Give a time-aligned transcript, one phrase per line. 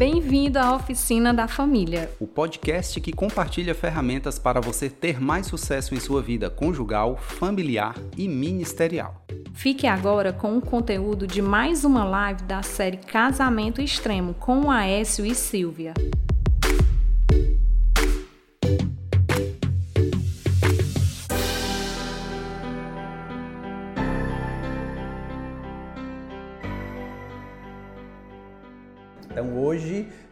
[0.00, 5.94] Bem-vindo à Oficina da Família, o podcast que compartilha ferramentas para você ter mais sucesso
[5.94, 9.22] em sua vida conjugal, familiar e ministerial.
[9.52, 15.26] Fique agora com o conteúdo de mais uma live da série Casamento Extremo com Aécio
[15.26, 15.92] e Silvia.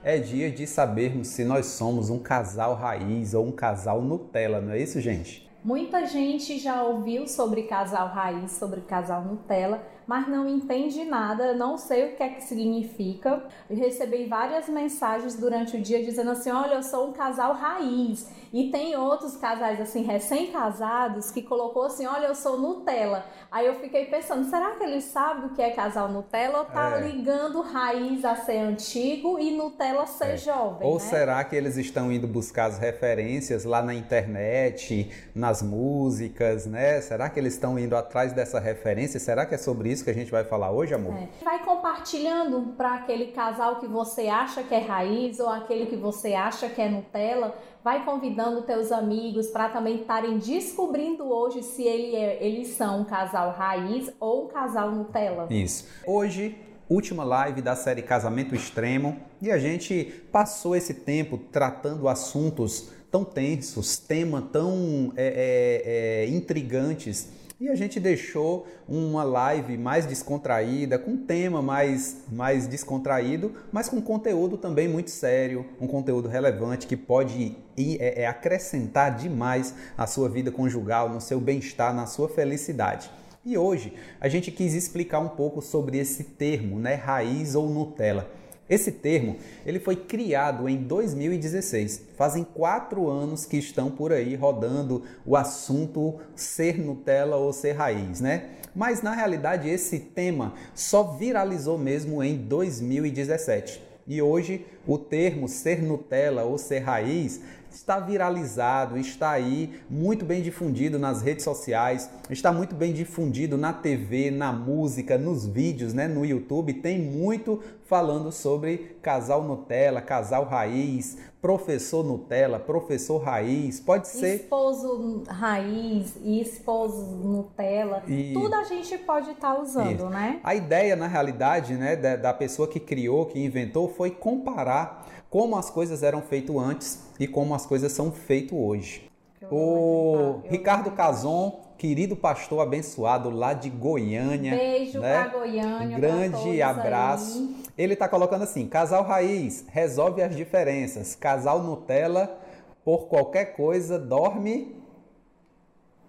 [0.08, 4.72] É dia de sabermos se nós somos um casal raiz ou um casal Nutella, não
[4.72, 5.46] é isso, gente?
[5.62, 11.76] Muita gente já ouviu sobre casal raiz, sobre casal Nutella, mas não entende nada, não
[11.76, 13.44] sei o que é que significa.
[13.68, 18.26] Eu recebi várias mensagens durante o dia dizendo assim: olha, eu sou um casal raiz.
[18.50, 23.26] E tem outros casais assim, recém-casados, que colocou assim: olha, eu sou Nutella.
[23.50, 26.98] Aí eu fiquei pensando, será que eles sabem o que é casal Nutella ou tá
[26.98, 27.08] é.
[27.08, 30.36] ligando raiz a ser antigo e Nutella ser é.
[30.38, 30.86] jovem?
[30.86, 31.00] Ou né?
[31.00, 37.02] será que eles estão indo buscar as referências lá na internet, nas músicas, né?
[37.02, 39.20] Será que eles estão indo atrás dessa referência?
[39.20, 39.97] Será que é sobre isso?
[39.98, 41.14] Isso que a gente vai falar hoje, amor?
[41.14, 41.28] É.
[41.44, 46.34] Vai compartilhando para aquele casal que você acha que é raiz ou aquele que você
[46.34, 47.54] acha que é Nutella.
[47.82, 53.04] Vai convidando teus amigos para também estarem descobrindo hoje se ele é, eles são um
[53.04, 55.46] casal raiz ou um casal Nutella.
[55.50, 55.86] Isso.
[56.06, 56.56] Hoje
[56.88, 63.24] última live da série Casamento Extremo e a gente passou esse tempo tratando assuntos tão
[63.24, 67.28] tensos, temas tão é, é, é, intrigantes
[67.60, 74.00] e a gente deixou uma live mais descontraída, com tema mais, mais descontraído, mas com
[74.00, 80.28] conteúdo também muito sério, um conteúdo relevante que pode é, é acrescentar demais a sua
[80.28, 83.10] vida conjugal, no seu bem-estar, na sua felicidade.
[83.44, 88.30] E hoje a gente quis explicar um pouco sobre esse termo, né, raiz ou Nutella.
[88.68, 92.02] Esse termo ele foi criado em 2016.
[92.16, 98.20] Fazem quatro anos que estão por aí rodando o assunto ser Nutella ou ser raiz,
[98.20, 98.50] né?
[98.74, 103.82] Mas na realidade esse tema só viralizou mesmo em 2017.
[104.06, 110.42] E hoje o termo ser Nutella ou ser raiz está viralizado, está aí muito bem
[110.42, 116.08] difundido nas redes sociais, está muito bem difundido na TV, na música, nos vídeos, né,
[116.08, 124.08] no YouTube, tem muito falando sobre casal Nutella, casal raiz, professor Nutella, professor raiz, pode
[124.08, 128.34] ser esposo raiz e esposo Nutella, e...
[128.34, 130.10] tudo a gente pode estar tá usando, Isso.
[130.10, 130.40] né?
[130.44, 135.56] A ideia na realidade, né, da, da pessoa que criou, que inventou, foi comparar como
[135.56, 139.08] as coisas eram feitas antes e como as coisas são feitas hoje.
[139.50, 144.54] O Ricardo Cazon, querido pastor abençoado lá de Goiânia.
[144.56, 145.24] Beijo né?
[145.24, 145.96] pra Goiânia.
[145.96, 147.38] Grande abraço.
[147.38, 147.56] Aí.
[147.78, 151.14] Ele está colocando assim: casal raiz resolve as diferenças.
[151.14, 152.38] Casal Nutella,
[152.84, 154.76] por qualquer coisa, dorme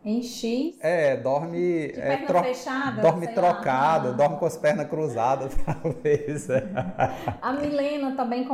[0.03, 0.77] em X?
[0.81, 1.87] É, dorme.
[1.87, 2.41] De é, tro...
[2.41, 3.01] fechada?
[3.01, 6.47] Dorme trocado, dorme com as pernas cruzadas, talvez.
[7.41, 8.47] A Milena também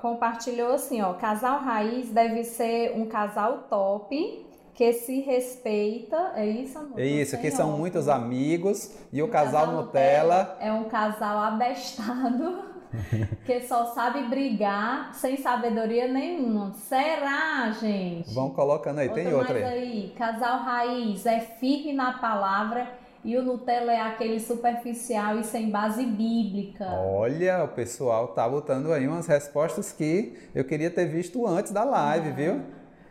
[0.00, 4.44] compartilhou assim: ó, casal raiz deve ser um casal top
[4.74, 6.98] que se respeita, é isso, amor?
[6.98, 11.38] É isso, que são muitos amigos e o, casal, casal Nutella, Nutella é um casal
[11.44, 12.73] abestado
[13.44, 16.72] que só sabe brigar sem sabedoria nenhuma.
[16.74, 18.32] Será, gente?
[18.34, 19.64] Vão colocando aí, outra tem outra aí.
[19.64, 20.14] aí.
[20.16, 22.88] Casal raiz é firme na palavra
[23.24, 26.84] e o Nutella é aquele superficial e sem base bíblica.
[26.84, 31.84] Olha, o pessoal tá botando aí umas respostas que eu queria ter visto antes da
[31.84, 32.60] live, viu?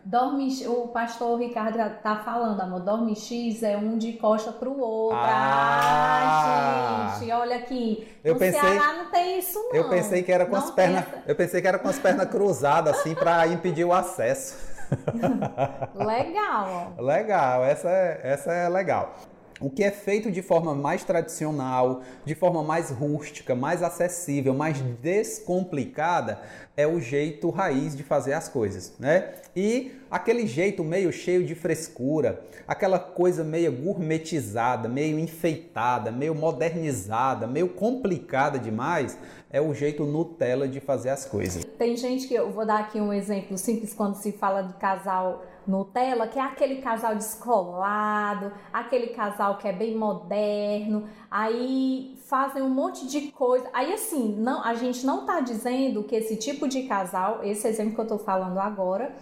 [0.05, 5.17] Dorme, o pastor Ricardo tá falando, amor, dorme X é um de costa pro outro.
[5.17, 8.05] Ah, ah gente, olha aqui.
[8.21, 9.75] Eu no pensei, Ceará não tem isso não.
[9.75, 12.29] Eu pensei que era com não as pernas, eu pensei que era com as pernas
[12.29, 14.73] cruzadas assim para impedir o acesso.
[15.95, 16.93] legal.
[16.99, 19.15] Legal, essa é, essa é legal.
[19.63, 24.81] O que é feito de forma mais tradicional, de forma mais rústica, mais acessível, mais
[25.01, 26.41] descomplicada,
[26.75, 29.35] é o jeito raiz de fazer as coisas, né?
[29.55, 37.47] E aquele jeito meio cheio de frescura, aquela coisa meio gourmetizada, meio enfeitada, meio modernizada,
[37.47, 39.17] meio complicada demais,
[39.53, 41.63] é o jeito Nutella de fazer as coisas.
[41.77, 45.43] Tem gente que eu vou dar aqui um exemplo simples quando se fala de casal
[45.67, 52.69] Nutella, que é aquele casal descolado, aquele casal que é bem moderno, aí fazem um
[52.69, 53.69] monte de coisa.
[53.71, 57.93] Aí assim, não, a gente não tá dizendo que esse tipo de casal, esse exemplo
[57.93, 59.15] que eu tô falando agora,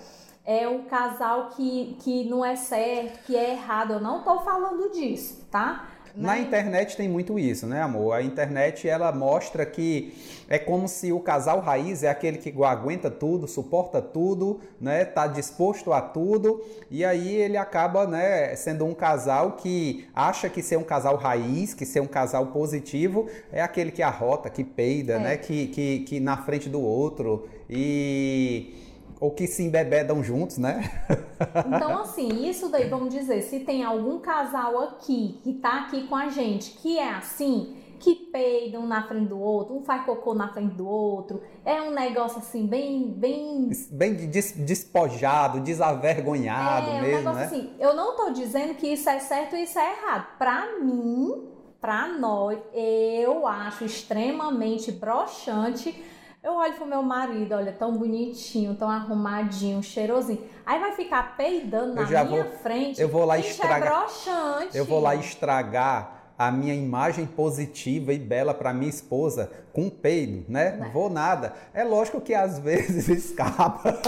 [0.46, 3.94] é um casal que, que não é certo, que é errado.
[3.94, 5.90] Eu não tô falando disso, tá?
[6.16, 6.42] Na Né?
[6.42, 8.14] internet tem muito isso, né, amor?
[8.14, 10.14] A internet ela mostra que
[10.50, 15.06] é como se o casal raiz é aquele que aguenta tudo, suporta tudo, né?
[15.06, 20.62] Tá disposto a tudo e aí ele acaba, né, sendo um casal que acha que
[20.62, 25.14] ser um casal raiz, que ser um casal positivo é aquele que arrota, que peida,
[25.14, 25.20] É.
[25.20, 25.38] né?
[25.38, 28.74] Que, que, que na frente do outro e
[29.22, 30.92] ou que se embebedam juntos, né?
[31.66, 36.16] Então, assim, isso daí, vamos dizer, se tem algum casal aqui que tá aqui com
[36.16, 40.36] a gente que é assim, que peidam um na frente do outro, um faz cocô
[40.36, 43.70] na frente do outro, é um negócio assim, bem, bem.
[43.90, 47.46] Bem des- despojado, desavergonhado é um mesmo, negócio né?
[47.46, 47.70] assim.
[47.80, 50.38] Eu não tô dizendo que isso é certo e isso é errado.
[50.38, 51.48] Pra mim,
[51.80, 56.04] pra nós, eu acho extremamente broxante.
[56.44, 60.44] Eu olho pro meu marido, olha, tão bonitinho, tão arrumadinho, cheirosinho.
[60.66, 63.00] Aí vai ficar peidando na Eu minha vou- frente.
[63.00, 64.78] eu vou lá Gente, estragar- É broxante.
[64.78, 69.90] Eu vou lá estragar a minha imagem positiva e bela para minha esposa com um
[69.90, 70.72] peido, né?
[70.72, 70.90] Né.
[70.94, 71.54] Vou nada.
[71.74, 74.00] É lógico que às vezes escapa.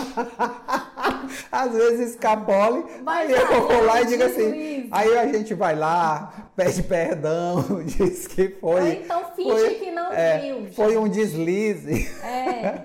[1.51, 2.83] às vezes escapole.
[3.03, 4.88] Mas aí eu vou lá e digo assim.
[4.91, 8.91] Aí a gente vai lá, pede perdão, diz que Ou foi.
[9.03, 10.71] então finge foi- que não é, viu.
[10.74, 12.09] Foi um deslize.
[12.24, 12.81] É,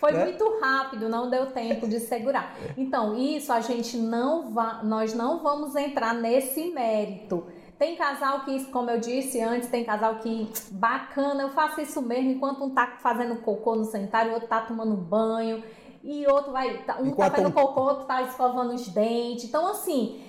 [0.00, 0.24] foi Né?
[0.24, 2.56] muito rápido, não deu tempo de segurar.
[2.76, 7.44] Então, isso a gente não vai, nós não vamos entrar nesse mérito.
[7.78, 12.30] Tem casal que, como eu disse antes, tem casal que bacana, eu faço isso mesmo,
[12.30, 15.62] enquanto um tá fazendo cocô no sanitário, o outro tá tomando banho,
[16.02, 19.44] e outro vai, tá- um Enquanto tá fazendo cocô, outro tá escovando os dentes.
[19.44, 20.22] Então, assim,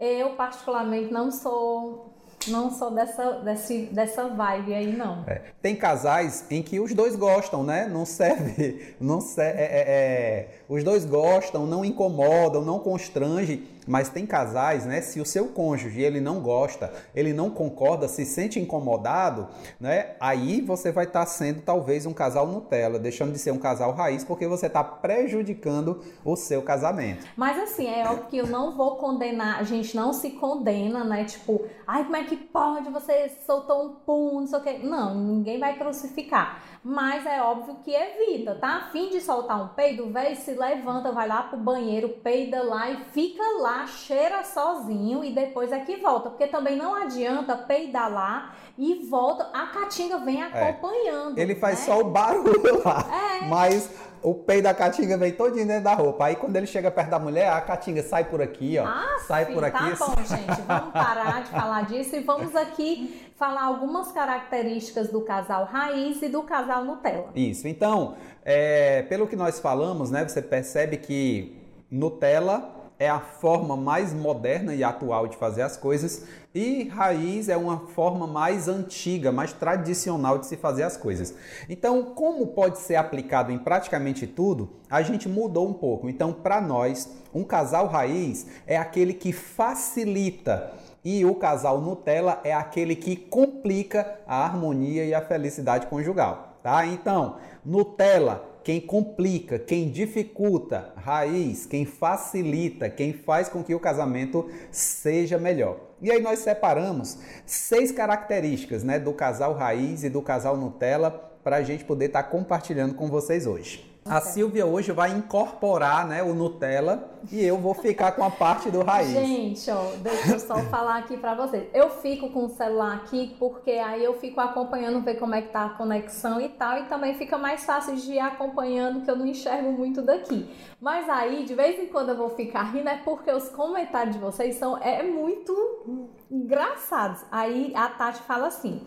[0.00, 2.12] eu particularmente não sou
[2.48, 5.24] não sou dessa, desse, dessa vibe aí, não.
[5.26, 5.42] É.
[5.60, 7.88] Tem casais em que os dois gostam, né?
[7.88, 13.64] Não serve, não serve, é, é, é, os dois gostam, não incomodam, não constrange.
[13.86, 15.00] Mas tem casais, né?
[15.00, 19.48] Se o seu cônjuge ele não gosta, ele não concorda, se sente incomodado,
[19.80, 20.16] né?
[20.20, 24.24] Aí você vai estar sendo talvez um casal Nutella, deixando de ser um casal raiz,
[24.24, 27.26] porque você está prejudicando o seu casamento.
[27.36, 31.24] Mas assim, é óbvio que eu não vou condenar, a gente não se condena, né?
[31.24, 32.90] Tipo, ai, como é que pode?
[32.90, 34.78] Você soltou um pum, não sei o quê.
[34.82, 36.62] Não, ninguém vai crucificar.
[36.82, 38.88] Mas é óbvio que evita, tá?
[38.92, 43.04] Fim de soltar um peido, velho se levanta, vai lá pro banheiro, peida lá e
[43.06, 46.30] fica lá, cheira sozinho e depois é que volta.
[46.30, 51.38] Porque também não adianta peidar lá e volta, a caatinga vem acompanhando.
[51.38, 51.42] É.
[51.42, 51.86] Ele faz né?
[51.86, 53.04] só o barulho lá,
[53.42, 53.46] É.
[53.46, 53.90] mas
[54.22, 56.26] o peido da caatinga vem todinho dentro da roupa.
[56.26, 58.84] Aí quando ele chega perto da mulher, a caatinga sai por aqui, ó.
[58.84, 59.96] Ah, sai sim, por aqui.
[59.96, 60.60] Tá bom, gente.
[60.62, 66.28] Vamos parar de falar disso e vamos aqui falar algumas características do casal raiz e
[66.28, 67.28] do casal Nutella.
[67.34, 67.68] Isso.
[67.68, 71.56] Então, é, pelo que nós falamos, né, você percebe que
[71.90, 77.56] Nutella é a forma mais moderna e atual de fazer as coisas e raiz é
[77.56, 81.34] uma forma mais antiga, mais tradicional de se fazer as coisas.
[81.68, 86.08] Então, como pode ser aplicado em praticamente tudo, a gente mudou um pouco.
[86.08, 90.72] Então, para nós, um casal raiz é aquele que facilita
[91.04, 96.86] e o casal Nutella é aquele que complica a harmonia e a felicidade conjugal, tá?
[96.86, 104.50] Então, Nutella, quem complica, quem dificulta, raiz, quem facilita, quem faz com que o casamento
[104.72, 105.78] seja melhor.
[106.02, 107.16] E aí nós separamos
[107.46, 111.12] seis características, né, do casal raiz e do casal Nutella
[111.44, 113.95] para a gente poder estar compartilhando com vocês hoje.
[114.08, 114.20] A.
[114.20, 118.82] Silvia hoje vai incorporar, né, o Nutella e eu vou ficar com a parte do
[118.82, 119.10] raiz.
[119.10, 121.68] Gente, ó, deixa eu só falar aqui pra vocês.
[121.74, 125.48] Eu fico com o celular aqui porque aí eu fico acompanhando, ver como é que
[125.48, 129.16] tá a conexão e tal, e também fica mais fácil de ir acompanhando, que eu
[129.16, 130.48] não enxergo muito daqui.
[130.80, 134.20] Mas aí, de vez em quando eu vou ficar rindo, é porque os comentários de
[134.20, 137.24] vocês são é muito engraçados.
[137.30, 138.86] Aí a Tati fala assim: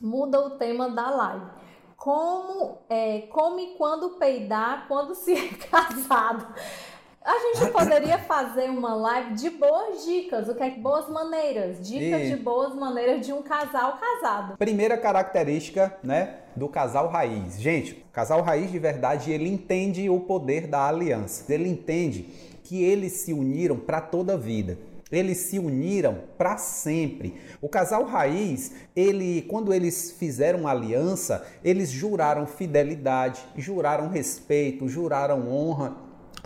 [0.00, 1.61] muda o tema da live.
[2.06, 6.52] Como, é, come quando peidar, quando se é casado.
[7.24, 11.80] A gente poderia fazer uma live de boas dicas, o que é que boas maneiras,
[11.86, 14.56] dicas E- de boas maneiras de um casal casado.
[14.56, 17.60] Primeira característica, né, do casal raiz.
[17.60, 21.54] Gente, o casal raiz de verdade, ele entende o poder da aliança.
[21.54, 22.22] Ele entende
[22.64, 24.76] que eles se uniram para toda a vida.
[25.12, 27.34] Eles se uniram para sempre.
[27.60, 35.94] O casal raiz, ele, quando eles fizeram aliança, eles juraram fidelidade, juraram respeito, juraram honra.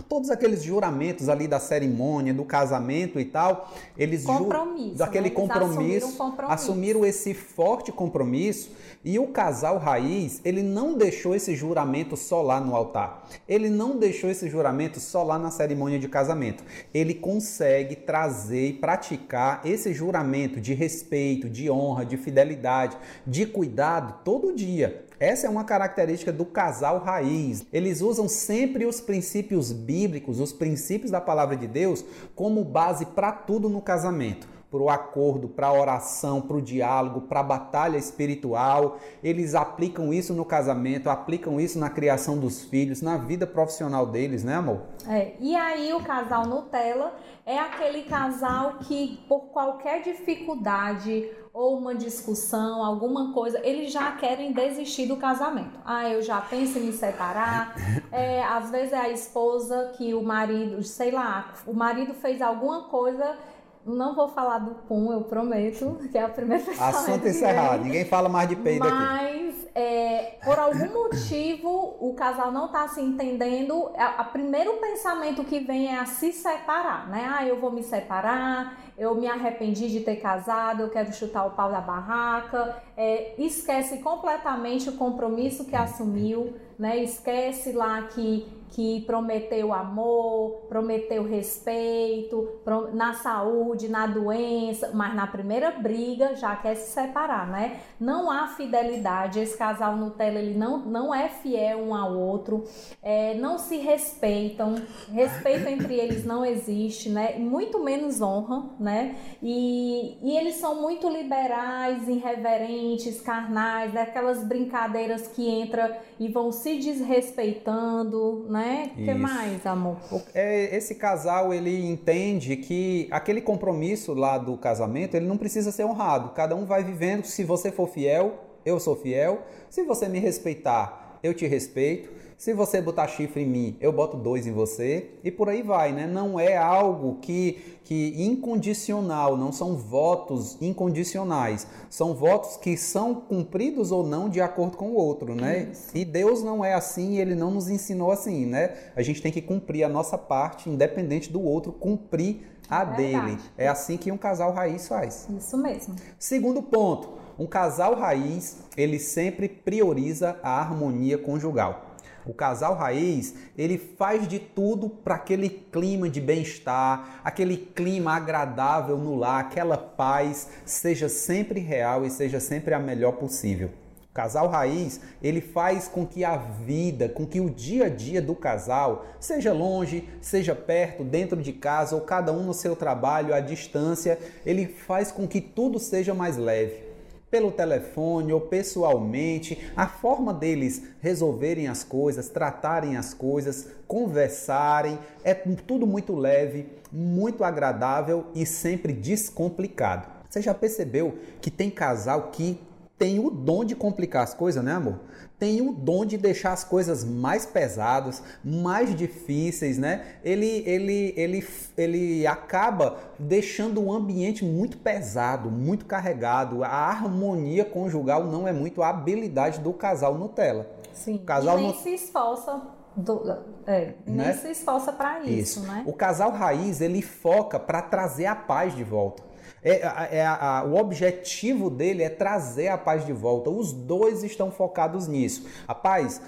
[0.07, 5.35] Todos aqueles juramentos ali da cerimônia, do casamento e tal, eles compromisso, daquele né?
[5.35, 6.53] compromisso, assumiram, compromisso.
[6.53, 8.71] assumiram esse forte compromisso
[9.03, 13.25] e o casal raiz, ele não deixou esse juramento só lá no altar.
[13.47, 16.63] Ele não deixou esse juramento só lá na cerimônia de casamento.
[16.93, 24.19] Ele consegue trazer e praticar esse juramento de respeito, de honra, de fidelidade, de cuidado
[24.23, 25.06] todo dia.
[25.19, 27.65] Essa é uma característica do casal raiz.
[27.73, 32.05] Eles usam sempre os princípios bíblicos, os princípios da palavra de Deus,
[32.35, 37.21] como base para tudo no casamento para o acordo, para a oração, para o diálogo,
[37.21, 38.99] para a batalha espiritual.
[39.23, 44.43] Eles aplicam isso no casamento, aplicam isso na criação dos filhos, na vida profissional deles,
[44.43, 44.81] né, amor?
[45.07, 51.95] É, e aí o casal Nutella é aquele casal que, por qualquer dificuldade ou uma
[51.95, 55.79] discussão, alguma coisa, eles já querem desistir do casamento.
[55.83, 57.73] Ah, eu já penso em me separar.
[58.11, 62.83] É, às vezes é a esposa que o marido, sei lá, o marido fez alguma
[62.83, 63.35] coisa
[63.83, 67.83] não vou falar do pum, eu prometo, que é a primeira vez Assunto encerrado.
[67.85, 69.43] Ninguém fala mais de peido Mas, aqui.
[69.45, 73.75] Mas, é, por algum motivo, o casal não está se entendendo.
[73.75, 77.31] O primeiro pensamento que vem é a se separar, né?
[77.31, 81.51] Ah, eu vou me separar, eu me arrependi de ter casado, eu quero chutar o
[81.51, 82.81] pau da barraca.
[82.97, 86.97] É, esquece completamente o compromisso que assumiu, né?
[86.97, 92.47] Esquece lá que que prometeu amor, prometeu respeito,
[92.93, 97.79] na saúde, na doença, mas na primeira briga já quer se separar, né?
[97.99, 102.63] Não há fidelidade, esse casal Nutella ele não, não é fiel um ao outro,
[103.01, 104.75] é, não se respeitam,
[105.11, 107.37] respeito entre eles não existe, né?
[107.37, 109.15] Muito menos honra, né?
[109.41, 116.77] E, e eles são muito liberais, irreverentes, carnais, aquelas brincadeiras que entram e vão se
[116.77, 118.56] desrespeitando, né?
[118.57, 118.91] Né?
[118.93, 119.97] O que mais, amor?
[120.33, 125.85] É, esse casal, ele entende que aquele compromisso lá do casamento, ele não precisa ser
[125.85, 126.29] honrado.
[126.29, 129.43] Cada um vai vivendo, se você for fiel, eu sou fiel.
[129.69, 132.17] Se você me respeitar, eu te respeito.
[132.37, 135.91] Se você botar chifre em mim, eu boto dois em você e por aí vai,
[135.91, 136.05] né?
[136.05, 143.91] Não é algo que, que incondicional, não são votos incondicionais, são votos que são cumpridos
[143.91, 145.69] ou não de acordo com o outro, né?
[145.71, 145.89] Isso.
[145.95, 148.91] E Deus não é assim, ele não nos ensinou assim, né?
[148.95, 153.37] A gente tem que cumprir a nossa parte, independente do outro cumprir a é dele.
[153.57, 155.27] É assim que um casal raiz faz.
[155.35, 155.95] Isso mesmo.
[156.19, 161.95] Segundo ponto, um casal raiz, ele sempre prioriza a harmonia conjugal.
[162.25, 168.97] O casal raiz, ele faz de tudo para aquele clima de bem-estar, aquele clima agradável
[168.97, 173.69] no lar, aquela paz seja sempre real e seja sempre a melhor possível.
[174.09, 178.19] O casal raiz, ele faz com que a vida, com que o dia a dia
[178.19, 183.33] do casal, seja longe, seja perto, dentro de casa ou cada um no seu trabalho,
[183.33, 186.86] à distância, ele faz com que tudo seja mais leve
[187.29, 195.33] pelo telefone ou pessoalmente, a forma deles resolverem as coisas, tratarem as coisas, conversarem, é
[195.33, 200.07] tudo muito leve, muito agradável e sempre descomplicado.
[200.29, 202.59] Você já percebeu que tem casal que
[202.97, 204.99] tem o dom de complicar as coisas, né, amor?
[205.37, 210.15] Tem o dom de deixar as coisas mais pesadas, mais difíceis, né?
[210.23, 216.63] Ele, ele, ele, ele acaba deixando o ambiente muito pesado, muito carregado.
[216.63, 220.67] A harmonia conjugal não é muito a habilidade do casal Nutella.
[220.91, 221.17] Sim.
[221.17, 221.77] O casal e nem no...
[221.77, 222.59] se esforça
[222.95, 223.37] do,
[223.67, 224.25] é, né?
[224.25, 225.83] nem se esforça para isso, isso, né?
[225.85, 229.26] O casal raiz ele foca para trazer a paz de volta.
[229.69, 233.49] É, é, a, o objetivo dele é trazer a paz de volta.
[233.49, 235.45] Os dois estão focados nisso.
[235.67, 236.21] A paz,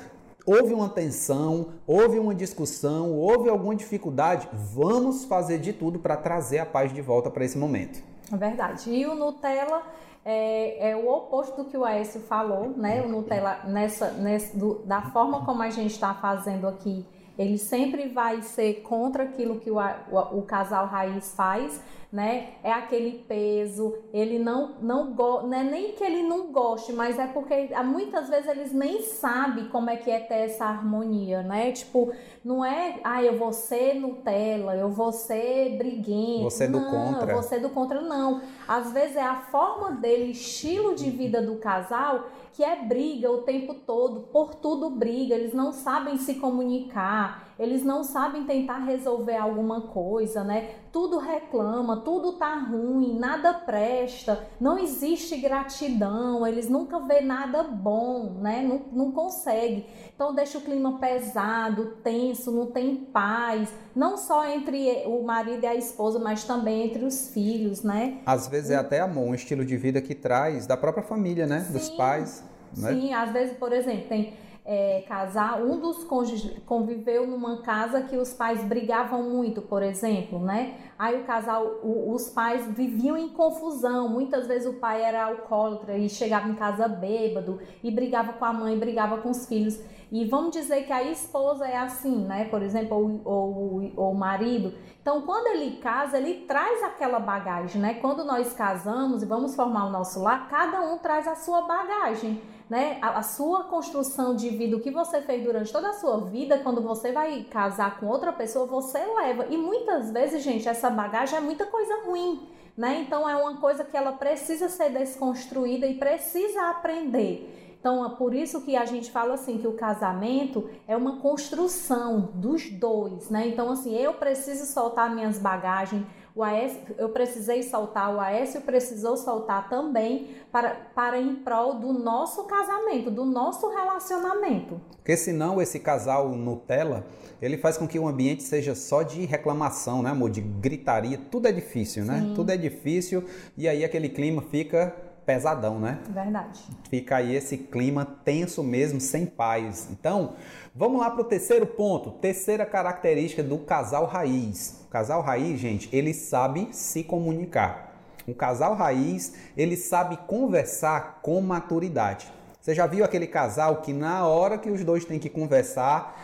[0.46, 6.60] houve uma tensão, houve uma discussão, houve alguma dificuldade, vamos fazer de tudo para trazer
[6.60, 8.04] a paz de volta para esse momento.
[8.32, 8.90] É verdade.
[8.90, 9.84] E o Nutella
[10.26, 13.02] é, é, o oposto do que o Aécio falou, né?
[13.02, 17.06] O Nutella, nessa, nessa do, da forma como a gente está fazendo aqui,
[17.38, 21.82] ele sempre vai ser contra aquilo que o, o, o casal raiz faz,
[22.12, 22.54] né?
[22.64, 27.28] É aquele peso, ele não não não é nem que ele não goste, mas é
[27.28, 31.72] porque muitas vezes eles nem sabem como é que é ter essa harmonia, né?
[31.72, 32.12] Tipo,
[32.44, 36.46] não é, ah, eu vou ser Nutella, eu vou ser briguento.
[36.46, 37.36] Você é do não, contra.
[37.36, 38.42] Você do contra, não.
[38.68, 43.44] Às vezes é a forma dele, estilo de vida do casal que é briga o
[43.44, 49.36] tempo todo, por tudo briga, eles não sabem se comunicar eles não sabem tentar resolver
[49.36, 50.70] alguma coisa, né?
[50.92, 58.38] Tudo reclama, tudo tá ruim, nada presta, não existe gratidão, eles nunca vê nada bom,
[58.40, 58.64] né?
[58.66, 59.86] Não, não consegue.
[60.16, 65.68] Então deixa o clima pesado, tenso, não tem paz, não só entre o marido e
[65.68, 68.20] a esposa, mas também entre os filhos, né?
[68.26, 71.60] Às vezes é até amor, um estilo de vida que traz da própria família, né?
[71.60, 72.44] Sim, Dos pais.
[72.78, 72.94] Né?
[72.94, 74.34] Sim, às vezes, por exemplo, tem
[74.72, 80.38] é, casar, um dos cônjuges conviveu numa casa que os pais brigavam muito, por exemplo,
[80.38, 80.76] né?
[81.00, 84.08] Aí o casal, o, os pais viviam em confusão.
[84.08, 88.54] Muitas vezes o pai era alcoólatra e chegava em casa bêbado e brigava com a
[88.54, 89.82] mãe, brigava com os filhos.
[90.12, 92.46] E vamos dizer que a esposa é assim, né?
[92.46, 94.76] Por exemplo, ou, ou, o marido.
[95.02, 97.96] Então, quando ele casa, ele traz aquela bagagem, né?
[97.96, 102.40] Quando nós casamos e vamos formar o nosso lar, cada um traz a sua bagagem
[102.70, 106.20] né, a, a, sua construção de vida, o que você fez durante toda a sua
[106.20, 109.48] vida, quando você vai casar com outra pessoa, você leva.
[109.50, 112.48] E muitas vezes, gente, essa bagagem é muita coisa ruim,
[112.78, 113.04] né?
[113.06, 117.56] Então é uma coisa que ela precisa ser desconstruída e precisa aprender.
[117.80, 122.30] Então, é por isso que a gente fala assim que o casamento é uma construção
[122.36, 123.48] dos dois, né?
[123.48, 126.06] Então, assim, eu preciso soltar minhas bagagens,
[126.36, 131.92] o Aécio, eu precisei soltar, o Aécio precisou soltar também para, para em prol do
[131.92, 134.80] nosso casamento, do nosso relacionamento.
[134.98, 137.06] Porque senão esse casal Nutella,
[137.42, 140.30] ele faz com que o ambiente seja só de reclamação, né, amor?
[140.30, 142.22] De gritaria, tudo é difícil, né?
[142.22, 142.34] Sim.
[142.36, 143.24] Tudo é difícil
[143.58, 144.96] e aí aquele clima fica
[145.30, 146.00] pesadão, né?
[146.10, 146.60] Verdade.
[146.90, 149.88] Fica aí esse clima tenso mesmo, sem paz.
[149.92, 150.34] Então,
[150.74, 154.84] vamos lá para o terceiro ponto, terceira característica do casal raiz.
[154.88, 157.94] O casal raiz, gente, ele sabe se comunicar.
[158.28, 162.28] Um casal raiz, ele sabe conversar com maturidade.
[162.60, 166.20] Você já viu aquele casal que na hora que os dois têm que conversar,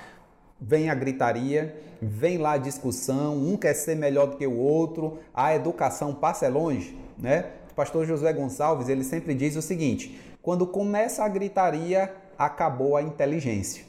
[0.59, 5.19] vem a gritaria, vem lá a discussão, um quer ser melhor do que o outro,
[5.31, 7.51] a educação passa longe, né?
[7.75, 13.83] Pastor José Gonçalves, ele sempre diz o seguinte: quando começa a gritaria, acabou a inteligência.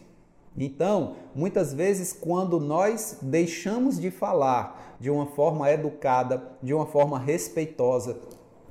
[0.57, 7.19] Então, muitas vezes, quando nós deixamos de falar de uma forma educada, de uma forma
[7.19, 8.19] respeitosa,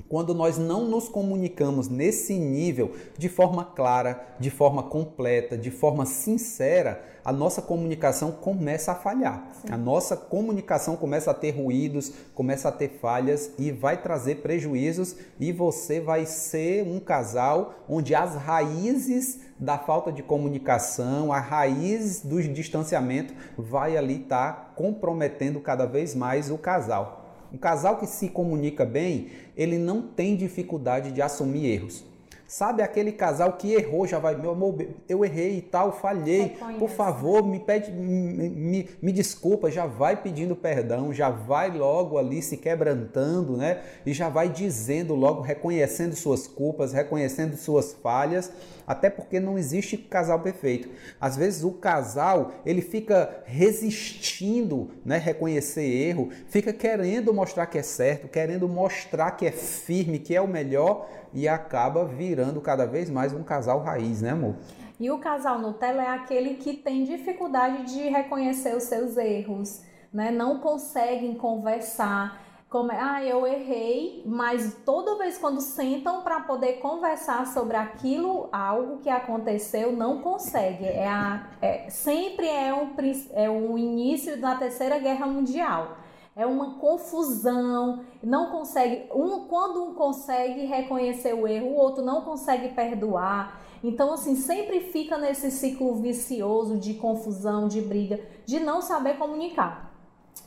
[0.08, 6.06] quando nós não nos comunicamos nesse nível de forma clara, de forma completa, de forma
[6.06, 9.50] sincera, a nossa comunicação começa a falhar.
[9.62, 9.74] Sim.
[9.74, 15.16] A nossa comunicação começa a ter ruídos, começa a ter falhas e vai trazer prejuízos
[15.40, 22.22] e você vai ser um casal onde as raízes da falta de comunicação, a raiz
[22.22, 27.25] do distanciamento vai ali estar tá comprometendo cada vez mais o casal.
[27.56, 32.04] Um casal que se comunica bem, ele não tem dificuldade de assumir erros.
[32.46, 34.76] Sabe aquele casal que errou, já vai, meu amor,
[35.08, 40.18] eu errei e tal, falhei, por favor, me pede, me, me, me, desculpa, já vai
[40.18, 43.82] pedindo perdão, já vai logo ali se quebrantando, né?
[44.06, 48.52] E já vai dizendo logo, reconhecendo suas culpas, reconhecendo suas falhas,
[48.86, 50.90] até porque não existe casal perfeito.
[51.20, 57.84] Às vezes o casal, ele fica resistindo, né, reconhecer erro, fica querendo mostrar que é
[57.84, 63.10] certo, querendo mostrar que é firme, que é o melhor e acaba virando cada vez
[63.10, 64.56] mais um casal raiz, né, amor?
[65.00, 69.82] E o casal Nutella é aquele que tem dificuldade de reconhecer os seus erros,
[70.14, 70.32] né?
[70.32, 72.45] Não conseguem conversar.
[72.70, 78.50] Como é, ah, eu errei, mas toda vez quando sentam para poder conversar sobre aquilo,
[78.52, 80.84] algo que aconteceu, não consegue.
[80.84, 82.94] É, a, é sempre é um,
[83.34, 85.98] é um início da Terceira Guerra Mundial
[86.36, 92.22] é uma confusão, não consegue, um quando um consegue reconhecer o erro, o outro não
[92.22, 93.62] consegue perdoar.
[93.82, 99.94] Então assim, sempre fica nesse ciclo vicioso de confusão, de briga, de não saber comunicar.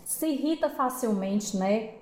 [0.04, 1.94] Se irrita facilmente, né?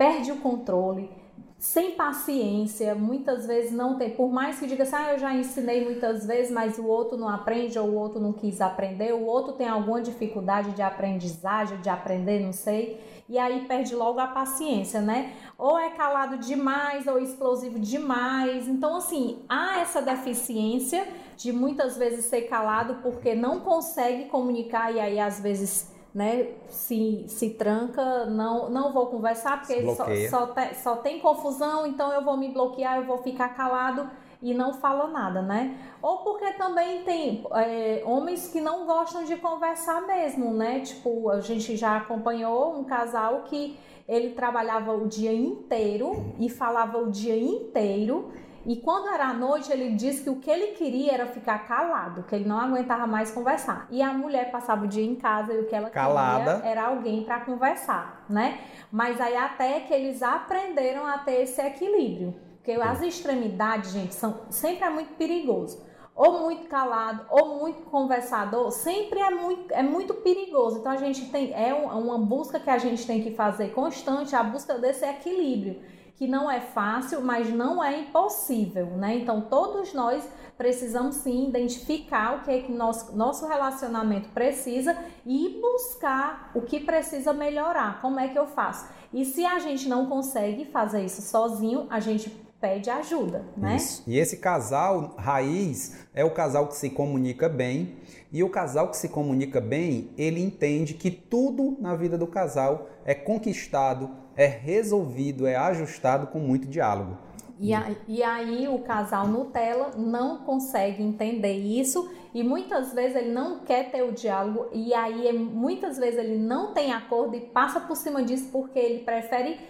[0.00, 1.10] Perde o controle,
[1.58, 5.84] sem paciência, muitas vezes não tem, por mais que diga assim, ah, eu já ensinei
[5.84, 9.52] muitas vezes, mas o outro não aprende ou o outro não quis aprender, o outro
[9.52, 12.98] tem alguma dificuldade de aprendizagem, de aprender, não sei
[13.30, 15.32] e aí perde logo a paciência, né?
[15.56, 18.66] Ou é calado demais ou explosivo demais.
[18.66, 24.98] Então, assim, há essa deficiência de muitas vezes ser calado porque não consegue comunicar e
[24.98, 30.74] aí às vezes né, se, se tranca, não, não vou conversar porque só, só, te,
[30.74, 34.10] só tem confusão, então eu vou me bloquear, eu vou ficar calado
[34.42, 35.78] e não fala nada, né?
[36.02, 40.80] Ou porque também tem é, homens que não gostam de conversar mesmo, né?
[40.80, 46.98] Tipo, a gente já acompanhou um casal que ele trabalhava o dia inteiro e falava
[46.98, 48.32] o dia inteiro
[48.66, 52.24] E quando era à noite, ele disse que o que ele queria era ficar calado,
[52.24, 53.86] que ele não aguentava mais conversar.
[53.90, 56.56] E a mulher passava o dia em casa e o que ela Calada.
[56.56, 58.60] queria era alguém para conversar, né?
[58.92, 62.34] Mas aí até que eles aprenderam a ter esse equilíbrio.
[62.56, 65.88] Porque as extremidades, gente, são sempre é muito perigoso.
[66.14, 70.80] Ou muito calado, ou muito conversador, sempre é muito, é muito perigoso.
[70.80, 74.42] Então a gente tem, é uma busca que a gente tem que fazer constante, a
[74.42, 75.80] busca desse equilíbrio
[76.20, 79.16] que não é fácil, mas não é impossível, né?
[79.16, 80.28] Então todos nós
[80.58, 86.78] precisamos sim identificar o que é que nosso, nosso relacionamento precisa e buscar o que
[86.78, 88.02] precisa melhorar.
[88.02, 88.86] Como é que eu faço?
[89.14, 92.28] E se a gente não consegue fazer isso sozinho, a gente
[92.60, 93.76] pede ajuda, né?
[93.76, 94.02] Isso.
[94.06, 97.96] E esse casal raiz é o casal que se comunica bem.
[98.32, 102.88] E o casal que se comunica bem, ele entende que tudo na vida do casal
[103.04, 107.16] é conquistado, é resolvido, é ajustado com muito diálogo.
[107.58, 113.32] E, a, e aí o casal Nutella não consegue entender isso e muitas vezes ele
[113.32, 117.40] não quer ter o diálogo e aí é, muitas vezes ele não tem acordo e
[117.40, 119.60] passa por cima disso porque ele prefere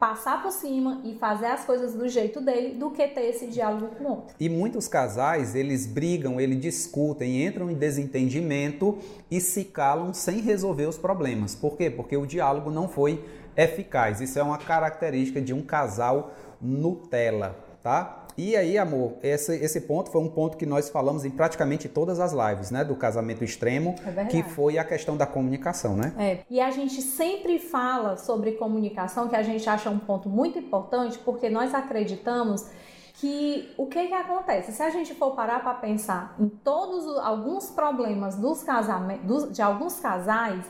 [0.00, 3.94] passar por cima e fazer as coisas do jeito dele do que ter esse diálogo
[3.96, 4.34] com o outro.
[4.40, 8.98] E muitos casais, eles brigam, eles discutem, entram em desentendimento
[9.30, 11.54] e se calam sem resolver os problemas.
[11.54, 11.90] Por quê?
[11.90, 13.22] Porque o diálogo não foi
[13.54, 14.22] eficaz.
[14.22, 18.19] Isso é uma característica de um casal Nutella, tá?
[18.36, 22.20] E aí, amor, esse, esse ponto foi um ponto que nós falamos em praticamente todas
[22.20, 22.84] as lives, né?
[22.84, 26.12] Do casamento extremo, é que foi a questão da comunicação, né?
[26.18, 26.38] É.
[26.48, 31.18] E a gente sempre fala sobre comunicação, que a gente acha um ponto muito importante,
[31.18, 32.66] porque nós acreditamos
[33.14, 34.72] que o que que acontece?
[34.72, 40.00] Se a gente for parar para pensar em todos alguns problemas dos casamentos, de alguns
[40.00, 40.64] casais,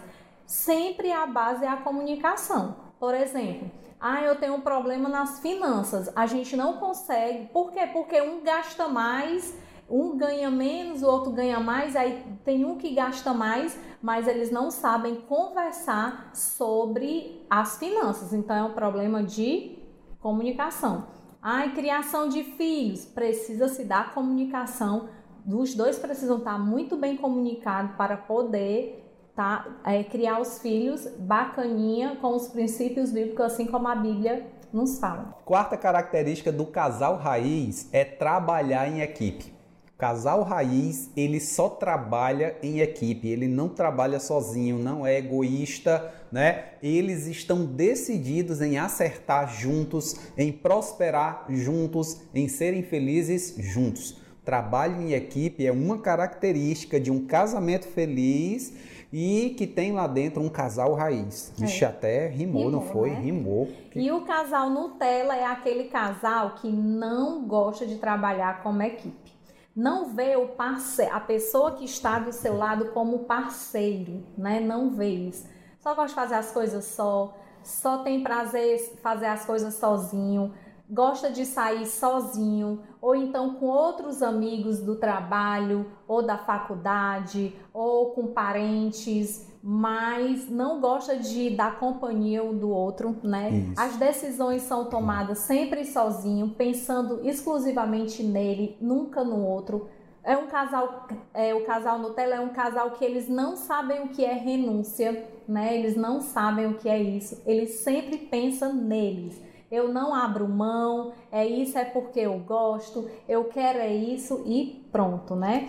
[0.46, 2.74] sempre a base é a comunicação.
[2.98, 6.10] Por exemplo, ah, eu tenho um problema nas finanças.
[6.16, 7.48] A gente não consegue.
[7.52, 7.86] Por quê?
[7.92, 9.54] Porque um gasta mais,
[9.90, 11.94] um ganha menos, o outro ganha mais.
[11.94, 18.32] Aí tem um que gasta mais, mas eles não sabem conversar sobre as finanças.
[18.32, 19.78] Então é um problema de
[20.18, 21.08] comunicação.
[21.42, 23.04] Ah, criação de filhos.
[23.04, 25.10] Precisa se dar comunicação.
[25.46, 29.09] Os dois precisam estar muito bem comunicados para poder
[29.40, 29.64] tá?
[29.86, 35.34] É criar os filhos bacaninha com os princípios bíblicos, assim como a Bíblia nos fala.
[35.46, 39.50] Quarta característica do casal raiz é trabalhar em equipe.
[39.96, 46.72] Casal raiz, ele só trabalha em equipe, ele não trabalha sozinho, não é egoísta, né?
[46.82, 54.20] Eles estão decididos em acertar juntos, em prosperar juntos, em serem felizes juntos.
[54.44, 58.72] Trabalho em equipe é uma característica de um casamento feliz
[59.12, 61.52] e que tem lá dentro um casal raiz.
[61.56, 61.88] Vixe, é.
[61.88, 63.10] até rimou, rimou, não foi?
[63.10, 63.20] Né?
[63.20, 63.68] Rimou.
[63.94, 69.30] E o casal Nutella é aquele casal que não gosta de trabalhar como equipe.
[69.74, 74.60] Não vê o parceiro, a pessoa que está do seu lado como parceiro, né?
[74.60, 75.48] Não vê isso.
[75.80, 80.52] Só gosta de fazer as coisas só, só tem prazer fazer as coisas sozinho
[80.90, 88.10] gosta de sair sozinho ou então com outros amigos do trabalho ou da faculdade ou
[88.10, 93.50] com parentes, mas não gosta de dar companhia um do outro, né?
[93.50, 93.80] Isso.
[93.80, 99.88] As decisões são tomadas sempre sozinho, pensando exclusivamente nele, nunca no outro.
[100.22, 104.08] É um casal, é, o casal Nutella é um casal que eles não sabem o
[104.08, 105.78] que é renúncia, né?
[105.78, 107.42] Eles não sabem o que é isso.
[107.46, 113.44] Eles sempre pensam neles eu não abro mão, é isso, é porque eu gosto, eu
[113.44, 115.68] quero é isso e pronto, né?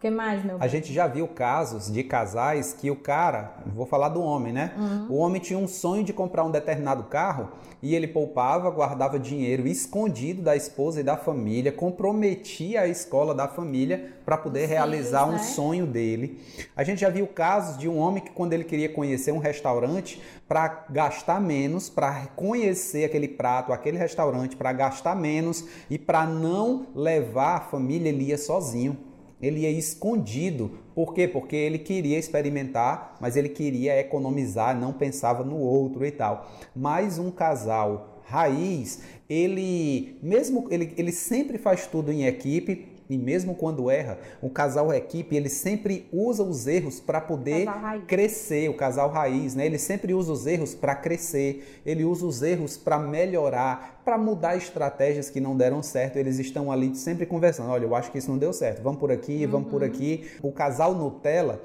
[0.00, 0.56] Que mais, meu?
[0.58, 4.72] A gente já viu casos de casais que o cara, vou falar do homem, né?
[4.74, 5.06] Uhum.
[5.10, 7.50] O homem tinha um sonho de comprar um determinado carro
[7.82, 13.46] e ele poupava, guardava dinheiro escondido da esposa e da família, comprometia a escola da
[13.46, 15.38] família para poder Sim, realizar um né?
[15.40, 16.40] sonho dele.
[16.74, 20.18] A gente já viu casos de um homem que, quando ele queria conhecer um restaurante,
[20.48, 26.86] para gastar menos, para conhecer aquele prato, aquele restaurante, para gastar menos e para não
[26.94, 29.09] levar a família, ele ia sozinho
[29.40, 30.78] ele ia escondido.
[30.94, 31.26] Por quê?
[31.26, 36.50] Porque ele queria experimentar, mas ele queria economizar, não pensava no outro e tal.
[36.74, 43.56] Mais um casal raiz, ele mesmo ele, ele sempre faz tudo em equipe, e mesmo
[43.56, 47.66] quando erra, o casal equipe, ele sempre usa os erros para poder
[48.06, 49.66] crescer, o casal raiz, né?
[49.66, 54.56] Ele sempre usa os erros para crescer, ele usa os erros para melhorar, para mudar
[54.56, 56.16] estratégias que não deram certo.
[56.18, 57.70] Eles estão ali sempre conversando.
[57.70, 58.80] Olha, eu acho que isso não deu certo.
[58.80, 59.50] Vamos por aqui, uhum.
[59.50, 59.88] vamos por uhum.
[59.88, 60.30] aqui.
[60.40, 61.60] O casal Nutella,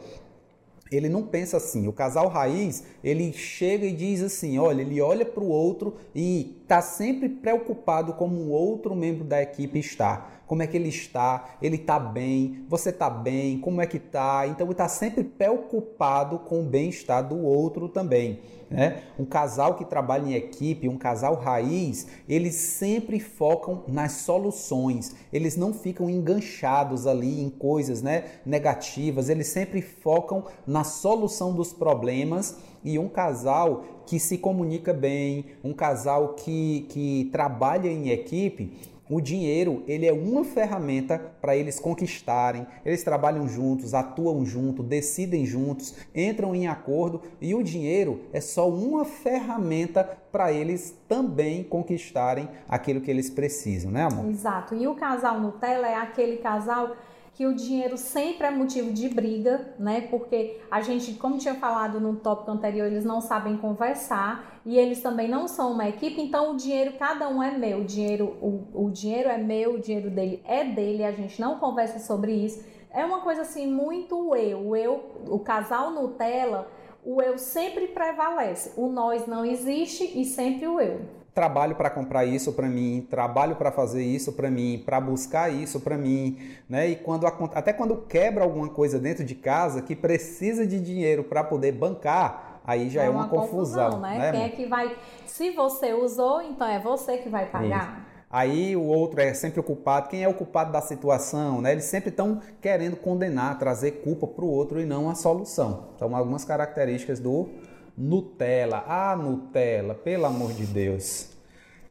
[0.92, 1.88] ele não pensa assim.
[1.88, 6.58] O casal raiz, ele chega e diz assim: olha, ele olha para o outro e
[6.64, 10.32] está sempre preocupado como o outro membro da equipe está.
[10.48, 11.58] Como é que ele está?
[11.62, 12.66] Ele está bem?
[12.70, 13.60] Você está bem?
[13.60, 14.46] Como é que está?
[14.48, 18.40] Então ele está sempre preocupado com o bem-estar do outro também.
[18.70, 19.04] Né?
[19.18, 25.16] Um casal que trabalha em equipe, um casal raiz, eles sempre focam nas soluções.
[25.32, 29.30] Eles não ficam enganchados ali em coisas né, negativas.
[29.30, 32.58] Eles sempre focam na solução dos problemas.
[32.84, 38.78] E um casal que se comunica bem, um casal que, que trabalha em equipe,
[39.10, 42.65] o dinheiro, ele é uma ferramenta para eles conquistarem.
[42.84, 48.70] Eles trabalham juntos, atuam juntos, decidem juntos, entram em acordo e o dinheiro é só
[48.70, 54.30] uma ferramenta para eles também conquistarem aquilo que eles precisam, né, amor?
[54.30, 54.76] Exato.
[54.76, 56.96] E o casal Nutella é aquele casal
[57.36, 60.08] que o dinheiro sempre é motivo de briga, né?
[60.10, 65.02] Porque a gente, como tinha falado no tópico anterior, eles não sabem conversar e eles
[65.02, 68.86] também não são uma equipe, então o dinheiro, cada um é meu, o dinheiro, o,
[68.86, 72.65] o dinheiro é meu, o dinheiro dele é dele, a gente não conversa sobre isso.
[72.89, 76.71] É uma coisa assim muito eu, eu, o casal Nutella,
[77.04, 78.71] o eu sempre prevalece.
[78.78, 83.58] O nós não existe e sempre o eu trabalho para comprar isso para mim, trabalho
[83.58, 86.88] para fazer isso para mim, para buscar isso para mim, né?
[86.88, 91.43] E quando até quando quebra alguma coisa dentro de casa que precisa de dinheiro para
[91.43, 94.17] poder bancar, aí já é, é uma, uma, confusão, confusão né?
[94.17, 94.32] né?
[94.32, 94.95] Quem é que vai?
[95.26, 97.98] Se você usou, então é você que vai pagar.
[97.98, 98.15] Isso.
[98.32, 100.10] Aí o outro é sempre o culpado.
[100.10, 101.62] Quem é o culpado da situação?
[101.62, 101.74] Né?
[101.74, 105.89] Eles sempre estão querendo condenar, trazer culpa para o outro e não a solução.
[105.95, 107.50] Então, algumas características do
[107.98, 108.84] Nutella.
[108.88, 111.30] Ah, Nutella, pelo amor de Deus.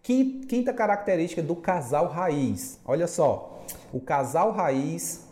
[0.02, 2.78] Quinta característica do casal raiz.
[2.84, 5.26] Olha só, o casal raiz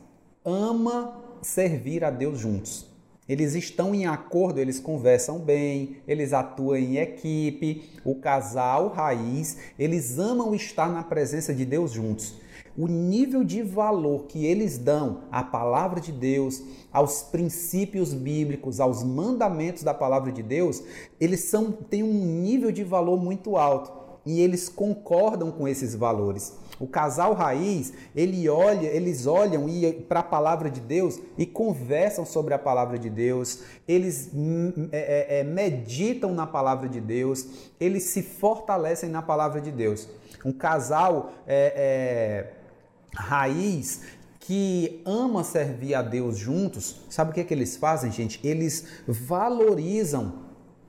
[0.45, 2.91] ama servir a Deus juntos.
[3.29, 7.91] Eles estão em acordo, eles conversam bem, eles atuam em equipe.
[8.05, 12.43] O casal raiz, eles amam estar na presença de Deus juntos
[12.77, 19.03] o nível de valor que eles dão à palavra de Deus, aos princípios bíblicos, aos
[19.03, 20.83] mandamentos da palavra de Deus,
[21.21, 26.57] eles são têm um nível de valor muito alto e eles concordam com esses valores.
[26.79, 29.67] O casal raiz, ele olha, eles olham
[30.09, 35.39] para a palavra de Deus e conversam sobre a palavra de Deus, eles hum, é,
[35.39, 40.09] é, é, meditam na palavra de Deus, eles se fortalecem na palavra de Deus.
[40.45, 42.62] Um casal é, é
[43.14, 44.01] raiz
[44.40, 48.40] que ama servir a Deus juntos, sabe o que, é que eles fazem, gente?
[48.42, 50.42] Eles valorizam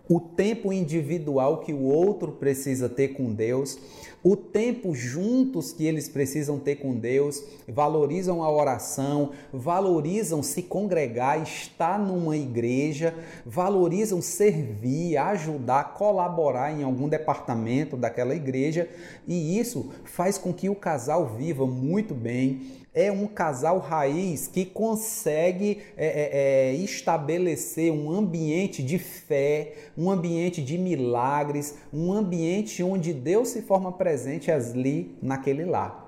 [0.09, 3.77] o tempo individual que o outro precisa ter com Deus,
[4.23, 11.43] o tempo juntos que eles precisam ter com Deus, valorizam a oração, valorizam se congregar,
[11.43, 13.13] estar numa igreja,
[13.45, 18.89] valorizam servir, ajudar, colaborar em algum departamento daquela igreja,
[19.27, 24.65] e isso faz com que o casal viva muito bem é um casal raiz que
[24.65, 32.83] consegue é, é, é, estabelecer um ambiente de fé, um ambiente de milagres, um ambiente
[32.83, 36.03] onde Deus se forma presente ali naquele lar.